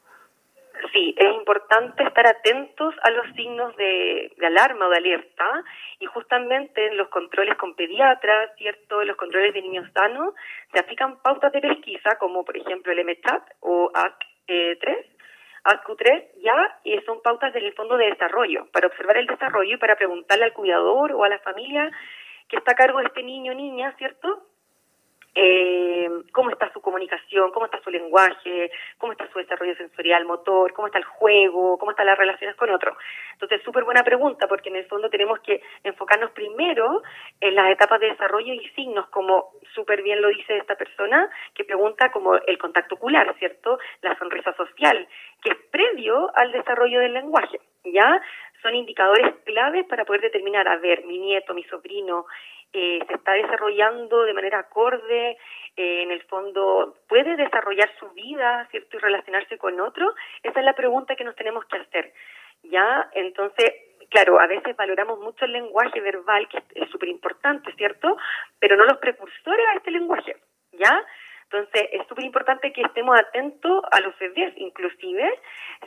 Sí, 0.94 1.16
es 1.18 1.34
importante 1.34 2.04
estar 2.04 2.28
atentos 2.28 2.94
a 3.02 3.10
los 3.12 3.26
signos 3.36 3.76
de, 3.76 4.32
alarma 4.46 4.88
o 4.88 4.90
de 4.90 4.98
alerta 4.98 5.64
y 6.00 6.06
justamente 6.06 6.88
en 6.88 6.98
los 6.98 7.10
controles 7.10 7.58
con 7.58 7.76
pediatras, 7.76 8.52
¿cierto? 8.58 9.02
En 9.02 9.08
los 9.08 9.18
controles 9.18 9.54
de 9.54 9.62
niños 9.62 9.90
sanos 9.94 10.34
se 10.72 10.80
aplican 10.80 11.22
pautas 11.22 11.52
de 11.52 11.62
pesquisa 11.62 12.18
como 12.20 12.46
por 12.46 12.56
ejemplo 12.56 12.92
el 12.92 13.04
MCHAT 13.04 13.44
o 13.62 13.92
AC3, 13.92 15.06
ASCU3, 15.64 16.26
ya, 16.44 16.80
y 16.84 16.98
son 17.02 17.22
pautas 17.22 17.54
del 17.54 17.74
Fondo 17.74 17.98
de 17.98 18.06
Desarrollo 18.12 18.68
para 18.72 18.88
observar 18.88 19.18
el 19.18 19.28
desarrollo 19.28 19.76
y 19.76 19.80
para 19.80 19.96
preguntarle 19.96 20.46
al 20.46 20.54
cuidador 20.54 21.12
o 21.12 21.24
a 21.24 21.30
la 21.30 21.40
familia 21.40 21.92
que 22.48 22.58
está 22.58 22.72
a 22.72 22.76
cargo 22.76 23.00
de 23.00 23.08
este 23.08 23.24
niño 23.24 23.52
o 23.52 23.56
niña, 23.56 23.94
¿cierto? 23.98 24.48
Eh, 25.40 26.10
cómo 26.32 26.50
está 26.50 26.74
su 26.74 26.82
comunicación, 26.82 27.52
cómo 27.52 27.68
está 27.68 27.80
su 27.84 27.92
lenguaje, 27.92 28.72
cómo 28.98 29.12
está 29.12 29.32
su 29.32 29.38
desarrollo 29.38 29.76
sensorial, 29.76 30.26
motor, 30.26 30.74
cómo 30.74 30.88
está 30.88 30.98
el 30.98 31.06
juego, 31.06 31.78
cómo 31.78 31.92
están 31.92 32.08
las 32.08 32.18
relaciones 32.18 32.56
con 32.56 32.72
otros. 32.72 32.98
Entonces, 33.34 33.62
súper 33.64 33.84
buena 33.84 34.04
pregunta, 34.04 34.48
porque 34.48 34.70
en 34.70 34.78
el 34.78 34.86
fondo 34.86 35.12
tenemos 35.12 35.40
que 35.42 35.62
enfocarnos 35.84 36.32
primero 36.32 37.04
en 37.40 37.54
las 37.54 37.70
etapas 37.70 38.00
de 38.00 38.08
desarrollo 38.08 38.52
y 38.52 38.68
signos, 38.70 39.10
como 39.10 39.52
súper 39.76 40.02
bien 40.02 40.24
lo 40.24 40.30
dice 40.30 40.58
esta 40.58 40.74
persona, 40.76 41.30
que 41.54 41.66
pregunta 41.66 42.12
como 42.12 42.36
el 42.36 42.58
contacto 42.58 42.96
ocular, 42.96 43.32
¿cierto? 43.38 43.78
La 44.02 44.18
sonrisa 44.18 44.54
social, 44.54 45.08
que 45.44 45.52
es 45.52 45.58
previo 45.70 46.32
al 46.36 46.52
desarrollo 46.52 47.00
del 47.00 47.14
lenguaje, 47.14 47.60
¿ya? 47.84 48.20
Son 48.64 48.74
indicadores 48.74 49.36
claves 49.46 49.86
para 49.86 50.04
poder 50.04 50.22
determinar, 50.22 50.68
a 50.68 50.78
ver, 50.78 51.06
mi 51.06 51.20
nieto, 51.20 51.54
mi 51.54 51.64
sobrino, 51.66 52.26
eh, 52.74 53.00
se 53.08 53.14
está 53.14 53.34
desarrollando 53.34 54.24
de 54.24 54.34
manera 54.34 54.60
acorde, 54.60 55.38
eh, 55.76 56.04
en 56.04 56.12
el 56.12 56.22
fondo 56.24 56.96
puede 57.08 57.36
desarrollar 57.36 57.90
su 58.00 58.10
vida, 58.12 58.68
¿cierto? 58.72 58.98
Y 58.98 59.00
relacionarse 59.00 59.58
con 59.58 59.80
otro, 59.80 60.14
esa 60.44 60.60
es 60.60 60.66
la 60.66 60.74
pregunta 60.74 61.16
que 61.16 61.24
nos 61.24 61.36
tenemos 61.36 61.66
que 61.66 61.78
hacer. 61.78 62.14
¿Ya? 62.64 63.10
Entonces, 63.14 63.72
claro, 64.10 64.40
a 64.40 64.48
veces 64.48 64.76
valoramos 64.76 65.20
mucho 65.20 65.46
el 65.46 65.54
lenguaje 65.54 66.02
verbal, 66.02 66.48
que 66.50 66.64
es 66.76 66.90
súper 66.90 67.10
importante, 67.10 67.72
¿cierto? 67.74 68.18
Pero 68.60 68.76
no 68.76 68.86
los 68.86 68.98
precursores 68.98 69.68
a 69.68 69.78
este 69.78 69.92
lenguaje, 69.92 70.36
¿ya? 70.72 71.06
Entonces, 71.50 71.90
es 71.94 72.06
súper 72.08 72.26
importante 72.26 72.74
que 72.74 72.82
estemos 72.82 73.18
atentos 73.18 73.82
a 73.92 74.02
los 74.02 74.18
bebés, 74.20 74.54
inclusive, 74.58 75.40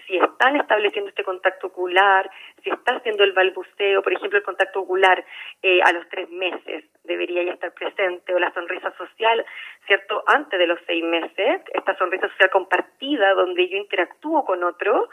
si 0.07 0.17
están 0.17 0.57
estableciendo 0.57 1.11
este 1.11 1.23
contacto 1.23 1.67
ocular, 1.67 2.31
si 2.65 2.71
está 2.71 2.97
haciendo 2.97 3.25
el 3.25 3.33
balbuceo, 3.33 4.03
por 4.03 4.13
ejemplo, 4.13 4.39
el 4.39 4.45
contacto 4.45 4.81
ocular 4.81 5.23
eh, 5.63 5.83
a 5.83 5.93
los 5.93 6.09
tres 6.09 6.31
meses 6.31 6.85
debería 7.05 7.43
ya 7.43 7.53
estar 7.53 7.75
presente, 7.75 8.33
o 8.35 8.39
la 8.39 8.53
sonrisa 8.55 8.91
social, 8.97 9.45
¿cierto? 9.87 10.23
Antes 10.27 10.59
de 10.59 10.67
los 10.67 10.79
seis 10.87 11.05
meses, 11.05 11.61
esta 11.75 11.97
sonrisa 11.99 12.29
social 12.29 12.51
compartida 12.51 13.35
donde 13.35 13.69
yo 13.69 13.77
interactúo 13.77 14.45
con 14.45 14.65
otro, 14.65 15.11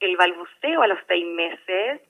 el 0.00 0.16
balbuceo 0.16 0.82
a 0.82 0.86
los 0.86 0.98
seis 1.08 1.26
meses, 1.26 2.00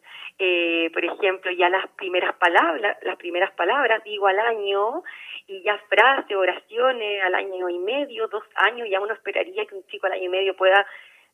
eh, 0.40 0.90
por 0.92 1.04
ejemplo, 1.04 1.50
ya 1.52 1.68
las 1.68 1.86
primeras 1.90 2.34
palabras, 2.36 2.96
las 3.02 3.16
primeras 3.16 3.52
palabras 3.52 4.02
digo 4.04 4.26
al 4.26 4.38
año, 4.38 5.02
y 5.46 5.62
ya 5.62 5.78
frases, 5.88 6.36
oraciones 6.36 7.22
al 7.22 7.34
año 7.34 7.68
y 7.68 7.78
medio, 7.78 8.28
dos 8.28 8.44
años, 8.54 8.88
ya 8.90 9.00
uno 9.00 9.12
esperaría 9.12 9.66
que 9.66 9.74
un 9.74 9.86
chico 9.86 10.06
al 10.06 10.14
año 10.14 10.24
y 10.24 10.28
medio 10.28 10.56
pueda 10.56 10.86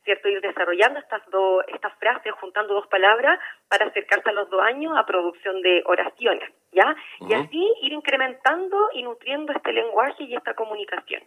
cierto 0.04 0.28
ir 0.28 0.40
desarrollando 0.40 1.00
estas 1.00 1.20
dos 1.30 1.64
estas 1.66 1.92
frases 1.98 2.32
juntando 2.40 2.74
dos 2.74 2.86
palabras 2.86 3.38
para 3.68 3.86
acercarse 3.86 4.30
a 4.30 4.32
los 4.32 4.48
dos 4.48 4.62
años 4.62 4.96
a 4.96 5.04
producción 5.04 5.60
de 5.62 5.82
oraciones 5.84 6.48
ya 6.72 6.94
y 7.20 7.34
así 7.34 7.68
ir 7.82 7.92
incrementando 7.92 8.76
y 8.94 9.02
nutriendo 9.02 9.52
este 9.52 9.72
lenguaje 9.72 10.24
y 10.24 10.36
esta 10.36 10.54
comunicación. 10.54 11.22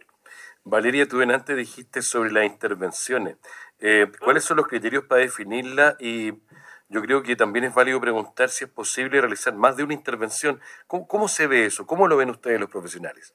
Valeria 0.64 1.06
tú 1.06 1.20
en 1.20 1.32
antes 1.32 1.56
dijiste 1.56 2.02
sobre 2.02 2.30
las 2.32 2.44
intervenciones. 2.44 3.36
Eh, 3.80 4.06
cuáles 4.20 4.44
son 4.44 4.58
los 4.58 4.68
criterios 4.68 5.04
para 5.04 5.22
definirla 5.22 5.96
y 5.98 6.32
yo 6.90 7.00
creo 7.02 7.22
que 7.22 7.36
también 7.36 7.64
es 7.64 7.74
válido 7.74 8.00
preguntar 8.00 8.48
si 8.48 8.64
es 8.64 8.70
posible 8.70 9.20
realizar 9.20 9.54
más 9.54 9.76
de 9.76 9.84
una 9.84 9.94
intervención. 9.94 10.60
¿Cómo, 10.88 11.28
se 11.28 11.46
ve 11.46 11.66
eso? 11.66 11.86
¿Cómo 11.86 12.08
lo 12.08 12.16
ven 12.16 12.30
ustedes 12.30 12.58
los 12.58 12.68
profesionales? 12.68 13.32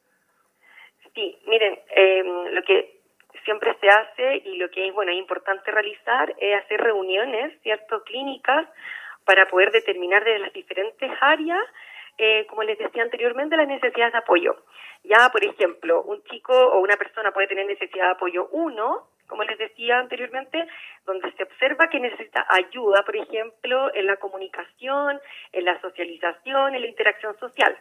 Sí, 1.13 1.37
miren, 1.47 1.79
em, 1.95 2.53
lo 2.53 2.61
que 2.63 2.99
siempre 3.45 3.73
se 3.79 3.87
hace 3.87 4.41
y 4.43 4.57
lo 4.57 4.69
que 4.69 4.87
es 4.87 4.93
bueno 4.93 5.13
es 5.13 5.17
importante 5.17 5.71
realizar 5.71 6.35
es 6.37 6.63
hacer 6.63 6.81
reuniones, 6.81 7.57
cierto, 7.61 8.03
clínicas 8.03 8.67
para 9.23 9.47
poder 9.47 9.71
determinar 9.71 10.25
de 10.25 10.39
las 10.39 10.51
diferentes 10.51 11.09
áreas, 11.21 11.63
eh, 12.17 12.45
como 12.47 12.63
les 12.63 12.77
decía 12.77 13.03
anteriormente, 13.03 13.57
las 13.57 13.67
necesidades 13.67 14.13
de 14.13 14.19
apoyo. 14.19 14.55
Ya, 15.03 15.29
por 15.29 15.43
ejemplo, 15.43 16.01
un 16.03 16.23
chico 16.23 16.53
o 16.53 16.79
una 16.79 16.95
persona 16.97 17.31
puede 17.31 17.47
tener 17.47 17.65
necesidad 17.65 18.05
de 18.05 18.11
apoyo 18.11 18.47
1, 18.51 19.07
como 19.27 19.43
les 19.43 19.57
decía 19.57 19.99
anteriormente, 19.99 20.67
donde 21.05 21.31
se 21.33 21.43
observa 21.43 21.89
que 21.89 21.99
necesita 21.99 22.45
ayuda, 22.49 23.03
por 23.03 23.15
ejemplo, 23.15 23.93
en 23.93 24.05
la 24.07 24.17
comunicación, 24.17 25.19
en 25.51 25.65
la 25.65 25.79
socialización, 25.81 26.75
en 26.75 26.81
la 26.81 26.87
interacción 26.87 27.37
social. 27.39 27.75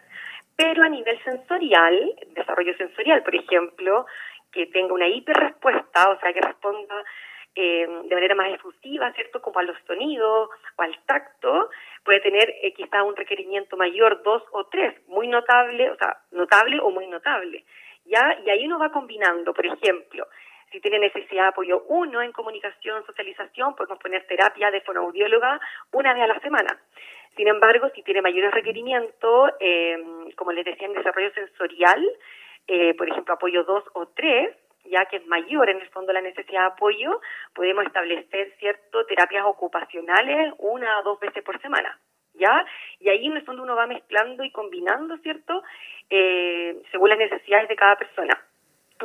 Pero 0.56 0.82
a 0.82 0.88
nivel 0.88 1.22
sensorial, 1.24 2.14
desarrollo 2.28 2.76
sensorial, 2.76 3.22
por 3.22 3.34
ejemplo, 3.34 4.06
que 4.52 4.66
tenga 4.66 4.94
una 4.94 5.08
hiperrespuesta, 5.08 6.10
o 6.10 6.20
sea, 6.20 6.32
que 6.32 6.40
responda 6.40 7.04
eh, 7.54 7.86
de 8.04 8.14
manera 8.14 8.34
más 8.34 8.52
efusiva, 8.52 9.12
¿cierto? 9.12 9.40
Como 9.40 9.58
a 9.58 9.62
los 9.62 9.76
sonidos 9.86 10.50
o 10.76 10.82
al 10.82 10.98
tacto, 11.06 11.70
puede 12.04 12.20
tener 12.20 12.52
eh, 12.62 12.72
quizá 12.74 13.02
un 13.02 13.16
requerimiento 13.16 13.76
mayor, 13.76 14.22
dos 14.22 14.42
o 14.52 14.66
tres, 14.66 14.94
muy 15.08 15.28
notable, 15.28 15.90
o 15.90 15.96
sea, 15.96 16.18
notable 16.32 16.80
o 16.80 16.90
muy 16.90 17.06
notable. 17.06 17.64
¿Ya? 18.06 18.38
Y 18.44 18.50
ahí 18.50 18.66
uno 18.66 18.78
va 18.78 18.90
combinando, 18.92 19.54
por 19.54 19.64
ejemplo, 19.64 20.26
si 20.70 20.80
tiene 20.80 20.98
necesidad 20.98 21.44
de 21.44 21.48
apoyo 21.48 21.84
uno 21.88 22.20
en 22.20 22.32
comunicación, 22.32 23.06
socialización, 23.06 23.76
podemos 23.76 23.98
poner 23.98 24.26
terapia 24.26 24.70
de 24.70 24.80
fonoaudióloga 24.80 25.60
una 25.92 26.12
vez 26.12 26.24
a 26.24 26.26
la 26.26 26.40
semana. 26.40 26.78
Sin 27.36 27.48
embargo, 27.48 27.88
si 27.94 28.02
tiene 28.02 28.20
mayores 28.20 28.50
requerimientos, 28.52 29.50
eh, 29.60 29.96
como 30.36 30.52
les 30.52 30.64
decía, 30.64 30.86
en 30.86 30.94
desarrollo 30.94 31.32
sensorial, 31.32 32.04
eh, 32.66 32.94
por 32.94 33.08
ejemplo, 33.08 33.34
apoyo 33.34 33.64
dos 33.64 33.84
o 33.92 34.06
tres, 34.08 34.56
ya 34.84 35.06
que 35.06 35.16
es 35.16 35.26
mayor 35.26 35.70
en 35.70 35.80
el 35.80 35.88
fondo 35.88 36.12
la 36.12 36.20
necesidad 36.20 36.60
de 36.60 36.66
apoyo, 36.66 37.20
podemos 37.54 37.84
establecer 37.86 38.52
cierto 38.58 39.04
terapias 39.06 39.44
ocupacionales 39.46 40.54
una 40.58 41.00
o 41.00 41.02
dos 41.02 41.20
veces 41.20 41.42
por 41.42 41.60
semana. 41.60 41.98
¿Ya? 42.34 42.66
Y 42.98 43.08
ahí 43.08 43.26
en 43.26 43.36
el 43.36 43.44
fondo 43.44 43.62
uno 43.62 43.76
va 43.76 43.86
mezclando 43.86 44.42
y 44.42 44.50
combinando, 44.50 45.16
¿cierto? 45.18 45.62
Eh, 46.10 46.82
según 46.90 47.10
las 47.10 47.18
necesidades 47.18 47.68
de 47.68 47.76
cada 47.76 47.96
persona. 47.96 48.36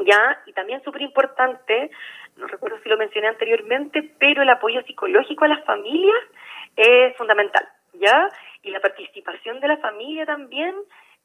¿ya? 0.06 0.42
Y 0.46 0.54
también 0.54 0.84
súper 0.84 1.02
importante, 1.02 1.90
no 2.38 2.48
recuerdo 2.48 2.80
si 2.82 2.90
lo 2.90 2.98
mencioné 2.98 3.28
anteriormente, 3.28 4.12
pero 4.20 4.42
el 4.42 4.50
apoyo 4.50 4.82
psicológico 4.84 5.46
a 5.46 5.50
las 5.50 5.64
familias 5.66 6.24
es 6.76 7.16
fundamental, 7.18 7.68
¿ya? 7.94 8.30
Y 8.64 8.72
la 8.72 8.80
participación 8.80 9.60
de 9.60 9.68
la 9.68 9.78
familia 9.78 10.26
también 10.26 10.76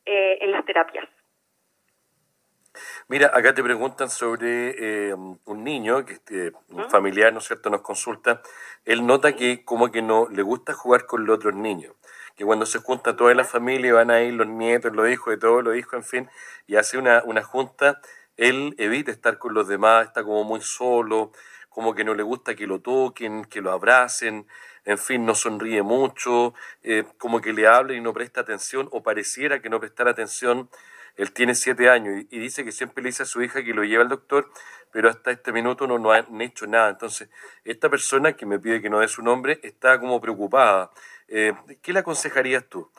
eh, 0.05 0.39
en 0.41 0.53
las 0.53 0.65
terapias. 0.65 1.07
Mira, 3.09 3.31
acá 3.35 3.55
te 3.55 3.63
preguntan 3.63 4.11
sobre 4.11 5.11
eh, 5.11 5.15
un 5.15 5.65
niño, 5.65 6.05
que 6.05 6.15
este, 6.15 6.53
un 6.71 6.89
familiar, 6.91 7.33
¿no 7.33 7.39
es 7.39 7.47
cierto?, 7.47 7.71
nos 7.71 7.83
consulta. 7.83 8.43
Él 8.85 9.07
nota 9.07 9.37
que 9.37 9.65
como 9.65 9.91
que 9.91 10.03
no 10.03 10.29
le 10.31 10.43
gusta 10.43 10.73
jugar 10.73 11.07
con 11.07 11.27
los 11.27 11.37
otros 11.37 11.55
niños, 11.55 11.95
que 12.35 12.45
cuando 12.45 12.67
se 12.67 12.79
junta 12.79 13.17
toda 13.17 13.35
la 13.35 13.45
familia 13.45 13.95
van 13.95 14.11
a 14.11 14.23
ir 14.23 14.35
los 14.35 14.47
nietos, 14.47 14.95
los 14.95 15.09
hijos 15.09 15.33
de 15.35 15.39
todos 15.39 15.63
los 15.63 15.77
hijos, 15.77 15.95
en 15.95 16.05
fin, 16.05 16.31
y 16.67 16.77
hace 16.77 16.99
una, 16.99 17.23
una 17.25 17.43
junta 17.43 18.01
él 18.37 18.75
evita 18.79 19.13
estar 19.13 19.39
con 19.39 19.55
los 19.55 19.69
demás, 19.69 20.07
está 20.07 20.25
como 20.25 20.45
muy 20.45 20.61
solo, 20.61 21.31
como 21.69 21.95
que 21.95 22.05
no 22.05 22.15
le 22.15 22.23
gusta 22.23 22.55
que 22.55 22.67
lo 22.67 22.81
toquen, 22.81 23.45
que 23.45 23.61
lo 23.61 23.71
abracen, 23.73 24.47
en 24.85 24.99
fin, 24.99 25.25
no 25.25 25.35
sonríe 25.35 25.83
mucho, 25.83 26.55
eh, 26.83 27.05
como 27.19 27.41
que 27.41 27.53
le 27.53 27.67
hablen 27.67 27.99
y 27.99 28.01
no 28.01 28.13
presta 28.13 28.41
atención, 28.41 28.89
o 28.93 29.03
pareciera 29.03 29.61
que 29.61 29.71
no 29.71 29.81
prestara 29.81 30.11
atención. 30.11 30.69
Él 31.17 31.33
tiene 31.33 31.55
siete 31.55 31.89
años 31.89 32.25
y, 32.31 32.39
dice 32.39 32.65
que 32.65 32.73
siempre 32.73 33.03
le 33.03 33.09
dice 33.09 33.23
a 33.23 33.27
su 33.27 33.43
hija 33.43 33.65
que 33.65 33.73
lo 33.73 33.85
lleva 33.85 34.03
al 34.03 34.09
doctor, 34.09 34.47
pero 34.93 35.09
hasta 35.09 35.31
este 35.31 35.53
minuto 35.53 35.87
no, 35.87 36.11
han 36.11 36.41
hecho 36.41 36.67
nada. 36.67 36.91
Entonces, 36.91 37.31
esta 37.65 37.89
persona 37.89 38.35
que 38.35 38.47
me 38.47 38.59
pide 38.59 38.83
que 38.83 38.91
no 38.91 39.01
dé 39.01 39.09
su 39.09 39.23
nombre 39.23 39.59
está 39.63 40.01
como 40.01 40.21
preocupada. 40.21 40.91
Eh, 41.29 41.53
¿Qué 41.83 41.93
le 41.93 42.01
aconsejarías 42.01 42.69
tú? 42.69 42.91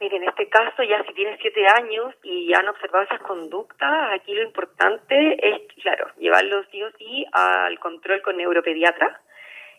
Mire, 0.00 0.16
en 0.16 0.24
este 0.24 0.48
caso, 0.48 0.82
ya 0.82 1.02
si 1.04 1.14
tiene 1.14 1.38
siete 1.40 1.66
años 1.66 2.14
y 2.22 2.52
han 2.52 2.68
observado 2.68 3.04
esas 3.04 3.22
conductas, 3.22 4.12
aquí 4.12 4.34
lo 4.34 4.42
importante 4.42 5.48
es, 5.48 5.62
claro, 5.82 6.08
llevarlo 6.18 6.64
sí 6.70 6.82
o 6.82 6.90
sí 6.98 7.24
al 7.32 7.78
control 7.78 8.20
con 8.22 8.36
neuropediatra, 8.36 9.22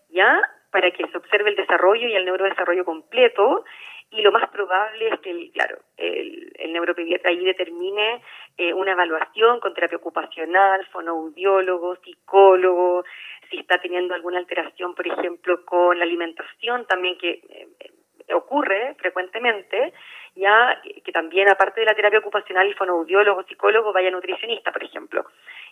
¿ya? 0.09 0.41
Para 0.71 0.89
que 0.91 1.05
se 1.07 1.17
observe 1.17 1.51
el 1.51 1.55
desarrollo 1.55 2.07
y 2.07 2.15
el 2.15 2.25
neurodesarrollo 2.25 2.85
completo. 2.85 3.65
Y 4.11 4.21
lo 4.21 4.31
más 4.31 4.47
probable 4.49 5.09
es 5.09 5.19
que, 5.19 5.51
claro, 5.51 5.77
el, 5.97 6.51
el 6.57 6.73
neuropediatra 6.73 7.31
ahí 7.31 7.43
determine 7.43 8.21
eh, 8.57 8.73
una 8.73 8.93
evaluación 8.93 9.59
con 9.59 9.73
terapia 9.73 9.97
ocupacional, 9.97 10.85
fonoaudiólogo, 10.87 11.97
psicólogo, 11.97 13.03
si 13.49 13.57
está 13.57 13.77
teniendo 13.79 14.13
alguna 14.13 14.39
alteración, 14.39 14.95
por 14.95 15.07
ejemplo, 15.07 15.65
con 15.65 15.97
la 15.97 16.05
alimentación 16.05 16.85
también, 16.85 17.17
que 17.17 17.41
eh, 17.49 18.33
ocurre 18.33 18.95
frecuentemente, 18.99 19.93
ya 20.35 20.81
que 21.03 21.11
también 21.11 21.49
aparte 21.49 21.81
de 21.81 21.85
la 21.85 21.95
terapia 21.95 22.19
ocupacional, 22.19 22.67
el 22.67 22.75
fonoaudiólogo, 22.75 23.43
psicólogo, 23.43 23.93
vaya 23.93 24.11
nutricionista, 24.11 24.71
por 24.71 24.83
ejemplo. 24.83 25.25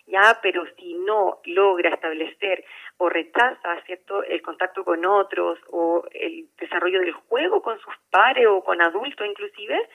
Ya, 0.06 0.38
pero 0.42 0.66
si 0.76 0.94
no 0.94 1.40
logra 1.44 1.90
establecer 1.90 2.64
o 2.98 3.08
rechaza, 3.08 3.80
¿cierto?, 3.86 4.22
el 4.22 4.42
contacto 4.42 4.84
con 4.84 5.04
otros 5.06 5.58
o 5.70 6.04
el 6.12 6.46
desarrollo 6.58 7.00
del 7.00 7.12
juego 7.12 7.62
con 7.62 7.78
sus 7.80 7.94
pares 8.10 8.46
o 8.46 8.62
con 8.62 8.82
adultos 8.82 9.26
inclusive, 9.26 9.88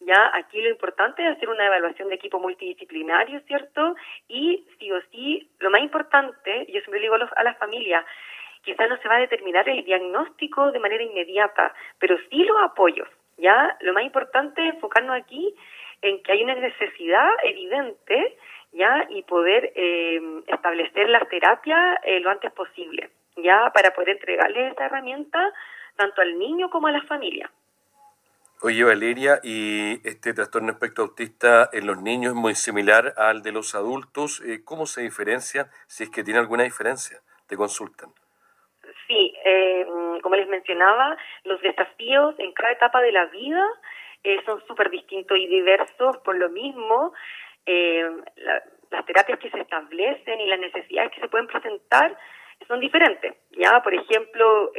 ya 0.00 0.30
aquí 0.34 0.62
lo 0.62 0.70
importante 0.70 1.22
es 1.22 1.36
hacer 1.36 1.50
una 1.50 1.66
evaluación 1.66 2.08
de 2.08 2.14
equipo 2.14 2.40
multidisciplinario, 2.40 3.40
¿cierto? 3.40 3.94
Y 4.28 4.66
sí 4.78 4.90
o 4.90 5.00
sí, 5.12 5.50
lo 5.58 5.70
más 5.70 5.82
importante, 5.82 6.64
yo 6.72 6.80
siempre 6.80 7.00
digo 7.00 7.16
a, 7.16 7.18
los, 7.18 7.30
a 7.36 7.44
las 7.44 7.58
familias, 7.58 8.04
quizás 8.62 8.88
no 8.88 8.96
se 8.96 9.08
va 9.08 9.16
a 9.16 9.20
determinar 9.20 9.68
el 9.68 9.84
diagnóstico 9.84 10.72
de 10.72 10.78
manera 10.78 11.02
inmediata, 11.02 11.74
pero 11.98 12.16
sí 12.30 12.44
los 12.44 12.56
apoyos, 12.62 13.08
¿ya? 13.36 13.76
Lo 13.80 13.92
más 13.92 14.04
importante 14.04 14.66
es 14.66 14.74
enfocarnos 14.74 15.16
aquí 15.16 15.54
en 16.02 16.22
que 16.22 16.32
hay 16.32 16.44
una 16.44 16.54
necesidad 16.54 17.28
evidente, 17.42 18.38
¿ya? 18.72 19.06
Y 19.10 19.22
poder 19.22 19.72
eh, 19.74 20.20
establecer 20.46 21.08
las 21.08 21.28
terapias 21.28 21.98
eh, 22.04 22.20
lo 22.20 22.30
antes 22.30 22.52
posible, 22.52 23.10
¿ya? 23.36 23.70
Para 23.72 23.92
poder 23.92 24.10
entregarle 24.10 24.68
esa 24.68 24.86
herramienta 24.86 25.52
tanto 25.96 26.22
al 26.22 26.38
niño 26.38 26.70
como 26.70 26.86
a 26.86 26.92
la 26.92 27.02
familia. 27.02 27.50
Oye, 28.62 28.84
Valeria, 28.84 29.40
¿y 29.42 30.06
este 30.06 30.34
trastorno 30.34 30.72
espectro 30.72 31.04
autista 31.04 31.70
en 31.72 31.86
los 31.86 32.02
niños 32.02 32.34
es 32.34 32.36
muy 32.36 32.54
similar 32.54 33.14
al 33.16 33.42
de 33.42 33.52
los 33.52 33.74
adultos? 33.74 34.42
Eh, 34.46 34.60
¿Cómo 34.64 34.84
se 34.84 35.00
diferencia? 35.00 35.70
Si 35.86 36.04
es 36.04 36.10
que 36.10 36.22
tiene 36.22 36.40
alguna 36.40 36.64
diferencia, 36.64 37.20
te 37.48 37.56
consultan. 37.56 38.10
Sí, 39.06 39.34
eh, 39.46 39.86
como 40.22 40.36
les 40.36 40.46
mencionaba, 40.48 41.16
los 41.44 41.60
desafíos 41.62 42.34
en 42.38 42.52
cada 42.52 42.72
etapa 42.72 43.00
de 43.00 43.12
la 43.12 43.24
vida 43.26 43.66
eh, 44.22 44.42
son 44.44 44.62
súper 44.66 44.90
distintos 44.90 45.38
y 45.38 45.46
diversos 45.46 46.18
por 46.18 46.36
lo 46.36 46.50
mismo. 46.50 47.14
Eh, 47.66 48.04
las 48.90 49.06
terapias 49.06 49.38
que 49.38 49.50
se 49.50 49.60
establecen 49.60 50.40
y 50.40 50.46
las 50.46 50.58
necesidades 50.58 51.12
que 51.12 51.20
se 51.20 51.28
pueden 51.28 51.46
presentar 51.46 52.16
son 52.66 52.80
diferentes. 52.80 53.34
Ya, 53.52 53.80
por 53.82 53.94
ejemplo, 53.94 54.72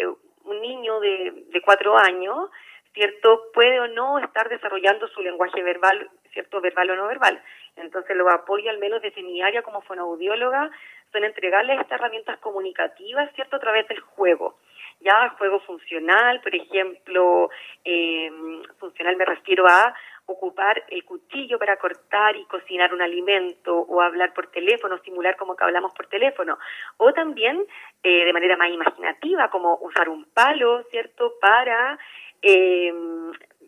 un 0.43 0.61
niño 0.61 0.99
de, 0.99 1.61
cuatro 1.63 1.97
años, 1.97 2.49
cierto, 2.93 3.51
puede 3.53 3.79
o 3.79 3.87
no 3.87 4.19
estar 4.19 4.49
desarrollando 4.49 5.07
su 5.07 5.21
lenguaje 5.21 5.63
verbal 5.63 6.09
¿cierto? 6.33 6.61
Verbal 6.61 6.89
o 6.91 6.95
no 6.95 7.07
verbal. 7.07 7.41
Entonces, 7.75 8.15
lo 8.15 8.29
apoyo 8.29 8.69
al 8.69 8.79
menos 8.79 9.01
desde 9.01 9.23
mi 9.23 9.41
área 9.41 9.61
como 9.61 9.81
fonoaudióloga 9.81 10.69
son 11.11 11.23
entregarles 11.23 11.79
estas 11.79 11.99
herramientas 11.99 12.37
comunicativas, 12.39 13.31
¿cierto? 13.35 13.57
A 13.57 13.59
través 13.59 13.87
del 13.87 13.99
juego. 13.99 14.57
Ya, 15.01 15.29
juego 15.37 15.59
funcional, 15.61 16.41
por 16.41 16.53
ejemplo, 16.55 17.49
eh, 17.83 18.31
funcional 18.79 19.15
me 19.17 19.25
refiero 19.25 19.65
a 19.67 19.93
ocupar 20.61 20.83
el 20.89 21.03
cuchillo 21.05 21.57
para 21.57 21.77
cortar 21.77 22.35
y 22.35 22.45
cocinar 22.45 22.93
un 22.93 23.01
alimento 23.01 23.75
o 23.75 24.01
hablar 24.01 24.33
por 24.33 24.47
teléfono, 24.47 24.97
simular 24.99 25.35
como 25.35 25.55
que 25.55 25.63
hablamos 25.63 25.93
por 25.93 26.07
teléfono, 26.07 26.57
o 26.97 27.13
también 27.13 27.65
eh, 28.03 28.25
de 28.25 28.33
manera 28.33 28.57
más 28.57 28.69
imaginativa, 28.69 29.49
como 29.49 29.77
usar 29.81 30.09
un 30.09 30.25
palo, 30.25 30.83
¿cierto?, 30.91 31.33
para 31.41 31.97
eh, 32.41 32.93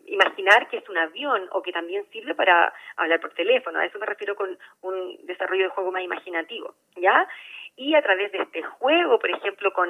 imaginar 0.06 0.68
que 0.68 0.78
es 0.78 0.88
un 0.88 0.98
avión 0.98 1.48
o 1.52 1.62
que 1.62 1.72
también 1.72 2.04
sirve 2.12 2.34
para 2.34 2.72
hablar 2.96 3.20
por 3.20 3.32
teléfono. 3.34 3.78
A 3.78 3.86
eso 3.86 3.98
me 3.98 4.06
refiero 4.06 4.36
con 4.36 4.56
un 4.82 5.18
desarrollo 5.26 5.64
de 5.64 5.70
juego 5.70 5.90
más 5.90 6.02
imaginativo, 6.02 6.74
¿ya? 6.96 7.26
Y 7.76 7.94
a 7.94 8.02
través 8.02 8.30
de 8.32 8.38
este 8.38 8.62
juego, 8.62 9.18
por 9.18 9.30
ejemplo, 9.30 9.72
con 9.72 9.88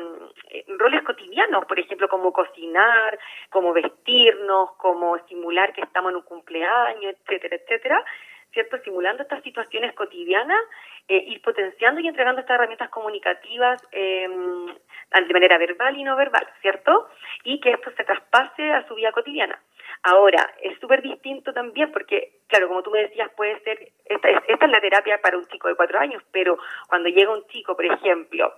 eh, 0.49 0.65
roles 0.79 1.03
cotidianos, 1.03 1.65
por 1.67 1.79
ejemplo, 1.79 2.09
como 2.09 2.33
cocinar, 2.33 3.19
como 3.51 3.73
vestirnos, 3.73 4.73
como 4.77 5.19
simular 5.27 5.73
que 5.73 5.83
estamos 5.83 6.11
en 6.11 6.17
un 6.17 6.23
cumpleaños, 6.23 7.15
etcétera, 7.21 7.57
etcétera, 7.57 8.05
¿cierto? 8.53 8.79
Simulando 8.79 9.23
estas 9.23 9.43
situaciones 9.43 9.95
cotidianas, 9.95 10.63
eh, 11.09 11.23
ir 11.27 11.43
potenciando 11.43 12.01
y 12.01 12.09
entregando 12.09 12.41
estas 12.41 12.55
herramientas 12.55 12.89
comunicativas 12.89 13.83
eh, 13.93 14.29
de 14.29 15.33
manera 15.33 15.59
verbal 15.59 15.97
y 15.97 16.05
no 16.05 16.17
verbal, 16.17 16.47
¿cierto? 16.63 17.09
Y 17.43 17.61
que 17.61 17.73
esto 17.73 17.91
se 17.97 18.05
traspase 18.05 18.73
a 18.73 18.87
su 18.89 18.95
vida 18.95 19.13
cotidiana. 19.13 19.61
Ahora, 20.07 20.53
es 20.61 20.79
súper 20.81 21.01
distinto 21.01 21.55
también 21.55 21.91
porque, 21.91 22.41
claro, 22.47 22.69
como 22.69 22.83
tú 22.83 22.91
me 22.91 23.01
decías, 23.01 23.31
puede 23.35 23.59
ser, 23.61 23.89
esta, 24.05 24.29
esta 24.29 24.67
es 24.67 24.71
la 24.71 24.81
terapia 24.81 25.19
para 25.23 25.39
un 25.39 25.47
chico 25.47 25.69
de 25.69 25.77
cuatro 25.77 25.99
años, 25.99 26.23
pero 26.31 26.59
cuando 26.89 27.09
llega 27.09 27.33
un 27.33 27.47
chico, 27.47 27.75
por 27.75 27.87
ejemplo, 27.87 28.53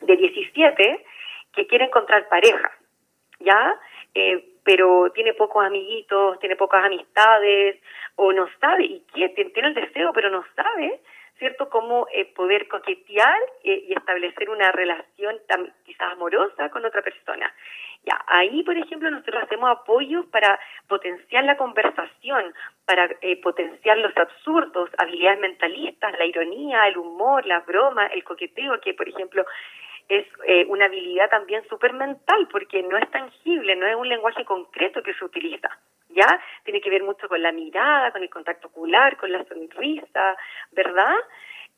de 0.00 0.16
17, 0.16 1.04
que 1.54 1.66
quiere 1.66 1.86
encontrar 1.86 2.28
pareja, 2.28 2.70
¿ya? 3.40 3.74
Eh, 4.14 4.52
pero 4.62 5.10
tiene 5.12 5.34
pocos 5.34 5.66
amiguitos, 5.66 6.38
tiene 6.38 6.54
pocas 6.54 6.84
amistades, 6.84 7.82
o 8.14 8.32
no 8.32 8.48
sabe, 8.60 8.84
y 8.84 9.00
quiere, 9.12 9.34
tiene 9.34 9.68
el 9.70 9.74
deseo, 9.74 10.12
pero 10.12 10.30
no 10.30 10.44
sabe, 10.54 11.00
¿cierto? 11.38 11.68
Cómo 11.68 12.06
eh, 12.14 12.26
poder 12.26 12.68
coquetear 12.68 13.40
eh, 13.64 13.86
y 13.88 13.92
establecer 13.92 14.50
una 14.50 14.70
relación 14.70 15.36
amorosa 16.12 16.68
con 16.70 16.84
otra 16.84 17.02
persona. 17.02 17.52
Ya, 18.04 18.22
ahí, 18.28 18.62
por 18.62 18.76
ejemplo, 18.76 19.10
nosotros 19.10 19.42
hacemos 19.42 19.68
apoyos 19.68 20.26
para 20.26 20.58
potenciar 20.86 21.44
la 21.44 21.56
conversación, 21.56 22.54
para 22.84 23.10
eh, 23.20 23.40
potenciar 23.42 23.98
los 23.98 24.16
absurdos, 24.16 24.90
habilidades 24.98 25.40
mentalistas, 25.40 26.16
la 26.18 26.24
ironía, 26.24 26.86
el 26.86 26.98
humor, 26.98 27.44
la 27.46 27.60
broma, 27.60 28.06
el 28.06 28.22
coqueteo, 28.22 28.80
que, 28.80 28.94
por 28.94 29.08
ejemplo, 29.08 29.44
es 30.08 30.24
eh, 30.46 30.64
una 30.68 30.84
habilidad 30.84 31.28
también 31.30 31.66
súper 31.68 31.92
mental, 31.94 32.46
porque 32.52 32.82
no 32.82 32.96
es 32.96 33.10
tangible, 33.10 33.74
no 33.74 33.86
es 33.86 33.96
un 33.96 34.08
lenguaje 34.08 34.44
concreto 34.44 35.02
que 35.02 35.14
se 35.14 35.24
utiliza. 35.24 35.68
¿Ya? 36.10 36.40
Tiene 36.62 36.80
que 36.80 36.88
ver 36.88 37.02
mucho 37.02 37.28
con 37.28 37.42
la 37.42 37.50
mirada, 37.50 38.12
con 38.12 38.22
el 38.22 38.30
contacto 38.30 38.68
ocular, 38.68 39.16
con 39.16 39.32
la 39.32 39.44
sonrisa, 39.44 40.36
¿verdad? 40.70 41.16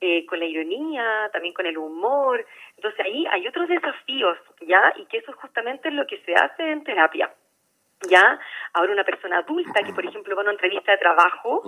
Eh, 0.00 0.24
con 0.26 0.38
la 0.38 0.44
ironía, 0.44 1.28
también 1.32 1.52
con 1.52 1.66
el 1.66 1.76
humor. 1.76 2.46
Entonces 2.76 3.00
ahí 3.04 3.26
hay 3.32 3.48
otros 3.48 3.68
desafíos, 3.68 4.38
¿ya? 4.60 4.92
Y 4.96 5.06
que 5.06 5.18
eso 5.18 5.32
es 5.32 5.36
justamente 5.38 5.90
lo 5.90 6.06
que 6.06 6.18
se 6.18 6.34
hace 6.34 6.70
en 6.70 6.84
terapia. 6.84 7.28
¿ya? 8.06 8.38
Ahora 8.74 8.92
una 8.92 9.04
persona 9.04 9.38
adulta 9.38 9.82
que, 9.82 9.92
por 9.92 10.04
ejemplo, 10.06 10.36
va 10.36 10.42
a 10.42 10.44
una 10.44 10.52
entrevista 10.52 10.92
de 10.92 10.98
trabajo, 10.98 11.62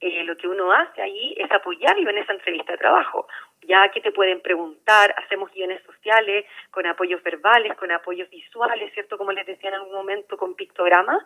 eh, 0.00 0.24
lo 0.24 0.36
que 0.36 0.48
uno 0.48 0.72
hace 0.72 1.02
ahí 1.02 1.34
es 1.36 1.50
apoyarlo 1.50 2.08
en 2.10 2.18
esa 2.18 2.32
entrevista 2.32 2.72
de 2.72 2.78
trabajo. 2.78 3.26
Ya 3.62 3.88
que 3.90 4.00
te 4.00 4.12
pueden 4.12 4.40
preguntar, 4.40 5.14
hacemos 5.18 5.50
guiones 5.52 5.82
sociales 5.84 6.46
con 6.70 6.86
apoyos 6.86 7.22
verbales, 7.22 7.74
con 7.76 7.90
apoyos 7.90 8.30
visuales, 8.30 8.92
¿cierto? 8.94 9.18
Como 9.18 9.32
les 9.32 9.46
decía 9.46 9.70
en 9.70 9.76
algún 9.76 9.94
momento, 9.94 10.36
con 10.36 10.54
pictogramas 10.54 11.22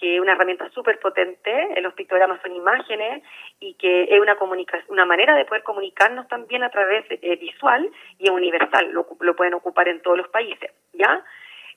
que 0.00 0.14
es 0.16 0.20
una 0.20 0.32
herramienta 0.32 0.70
súper 0.70 0.98
potente, 0.98 1.68
los 1.82 1.92
pictogramas 1.92 2.40
son 2.40 2.56
imágenes 2.56 3.22
y 3.60 3.74
que 3.74 4.04
es 4.04 4.18
una 4.18 4.36
comunicación, 4.36 4.86
una 4.88 5.04
manera 5.04 5.36
de 5.36 5.44
poder 5.44 5.62
comunicarnos 5.62 6.26
también 6.28 6.62
a 6.62 6.70
través 6.70 7.04
eh, 7.10 7.36
visual 7.36 7.90
y 8.18 8.24
es 8.24 8.30
universal, 8.30 8.90
lo, 8.92 9.06
lo, 9.20 9.36
pueden 9.36 9.54
ocupar 9.54 9.88
en 9.88 10.00
todos 10.00 10.16
los 10.16 10.28
países, 10.28 10.72
¿ya? 10.94 11.22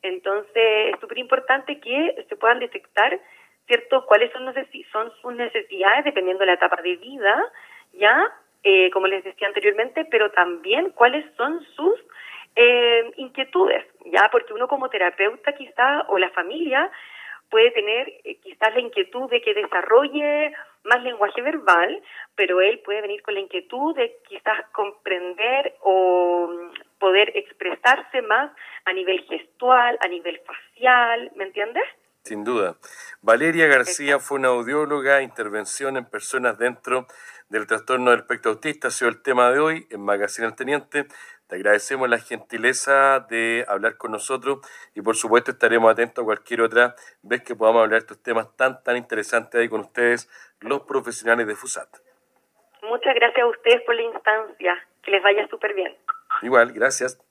Entonces 0.01 0.93
es 0.93 0.99
súper 1.01 1.17
importante 1.17 1.79
que 1.81 2.25
se 2.29 2.35
puedan 2.37 2.59
detectar, 2.59 3.19
¿cierto?, 3.67 4.05
cuáles 4.05 4.31
son, 4.31 4.53
son 4.91 5.11
sus 5.21 5.33
necesidades 5.35 6.05
dependiendo 6.05 6.41
de 6.41 6.47
la 6.47 6.53
etapa 6.53 6.81
de 6.81 6.95
vida, 6.95 7.43
¿ya? 7.91 8.31
Eh, 8.63 8.89
como 8.91 9.07
les 9.07 9.25
decía 9.25 9.49
anteriormente, 9.49 10.05
pero 10.05 10.31
también 10.31 10.91
cuáles 10.91 11.25
son 11.35 11.61
sus 11.75 11.99
eh, 12.55 13.11
inquietudes, 13.17 13.85
¿ya? 14.05 14.29
Porque 14.31 14.53
uno 14.53 14.69
como 14.69 14.89
terapeuta 14.89 15.51
quizá 15.53 16.03
o 16.07 16.17
la 16.17 16.29
familia 16.29 16.89
puede 17.53 17.69
tener 17.69 18.11
eh, 18.23 18.39
quizás 18.41 18.73
la 18.73 18.79
inquietud 18.79 19.29
de 19.29 19.39
que 19.39 19.53
desarrolle 19.53 20.53
más 20.85 21.03
lenguaje 21.03 21.39
verbal, 21.43 22.01
pero 22.35 22.61
él 22.61 22.79
puede 22.83 23.03
venir 23.03 23.21
con 23.21 23.35
la 23.35 23.41
inquietud 23.41 23.95
de 23.95 24.17
quizás 24.27 24.65
comprender 24.71 25.75
o 25.81 26.47
mm, 26.49 26.97
poder 26.97 27.31
expresarse 27.37 28.23
más 28.23 28.51
a 28.85 28.93
nivel 28.93 29.23
gestual, 29.25 29.99
a 30.01 30.07
nivel 30.07 30.39
facial, 30.39 31.31
¿me 31.35 31.43
entiendes? 31.43 31.83
Sin 32.23 32.43
duda. 32.43 32.75
Valeria 33.21 33.67
García 33.67 34.17
fue 34.17 34.39
una 34.39 34.47
audióloga, 34.47 35.21
intervención 35.21 35.95
en 35.95 36.05
personas 36.05 36.57
dentro 36.57 37.05
del 37.53 37.67
trastorno 37.67 38.09
del 38.09 38.21
espectro 38.21 38.51
autista, 38.51 38.87
ha 38.87 38.91
sido 38.91 39.09
el 39.09 39.21
tema 39.21 39.51
de 39.51 39.59
hoy 39.59 39.87
en 39.91 40.01
Magazine 40.01 40.47
El 40.47 40.55
Teniente. 40.55 41.05
Te 41.47 41.55
agradecemos 41.55 42.09
la 42.09 42.17
gentileza 42.17 43.19
de 43.29 43.63
hablar 43.67 43.95
con 43.97 44.11
nosotros 44.11 44.57
y 44.95 45.03
por 45.03 45.15
supuesto 45.15 45.51
estaremos 45.51 45.91
atentos 45.91 46.23
a 46.23 46.25
cualquier 46.25 46.61
otra 46.61 46.95
vez 47.21 47.43
que 47.43 47.55
podamos 47.55 47.83
hablar 47.83 47.99
de 48.01 48.05
estos 48.05 48.23
temas 48.23 48.47
tan 48.57 48.81
tan 48.81 48.97
interesantes 48.97 49.61
ahí 49.61 49.69
con 49.69 49.81
ustedes, 49.81 50.27
los 50.61 50.81
profesionales 50.81 51.45
de 51.45 51.53
FUSAT. 51.53 51.89
Muchas 52.81 53.13
gracias 53.13 53.43
a 53.43 53.47
ustedes 53.47 53.81
por 53.85 53.93
la 53.93 54.01
instancia. 54.01 54.87
Que 55.03 55.11
les 55.11 55.21
vaya 55.21 55.47
súper 55.47 55.75
bien. 55.75 55.95
Igual, 56.41 56.71
gracias. 56.71 57.23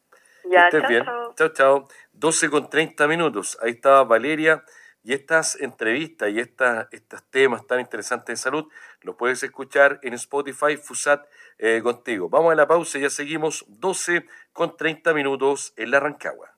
Ya, 0.45 0.69
chao, 0.71 0.87
bien. 0.89 1.05
Chao, 1.35 1.49
chao. 1.49 1.89
12 2.13 2.49
con 2.49 2.71
30 2.71 3.09
minutos. 3.09 3.59
Ahí 3.61 3.73
estaba 3.73 4.05
Valeria. 4.05 4.63
Y 5.05 5.15
estas 5.15 5.61
entrevistas 5.61 6.31
y 6.31 6.39
estas, 6.39 6.87
estos 6.93 7.23
temas 7.31 7.67
tan 7.67 7.81
interesantes 7.81 8.39
de 8.39 8.43
salud 8.43 8.69
los 9.01 9.17
puedes 9.17 9.43
escuchar 9.43 9.99
en 10.03 10.15
Spotify, 10.15 10.77
FUSAT 10.77 11.27
eh, 11.59 11.81
contigo. 11.83 12.29
Vamos 12.29 12.53
a 12.53 12.55
la 12.55 12.69
pausa 12.69 12.99
y 12.99 13.03
ya 13.03 13.11
seguimos 13.11 13.65
12 13.69 14.27
con 14.53 14.77
30 14.77 15.13
minutos 15.15 15.73
en 15.77 15.91
la 15.91 16.01
Rancagua. 16.01 16.52